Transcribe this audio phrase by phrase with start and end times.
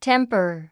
[0.00, 0.68] temper.